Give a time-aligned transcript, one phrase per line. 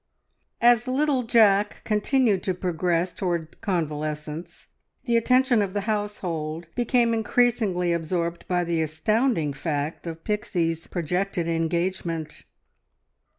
[0.61, 4.65] As little Jack continued to progress towards convalescence,
[5.03, 11.47] the attention of the household became increasingly absorbed by the astounding fact of Pixie's projected
[11.47, 12.45] engagement.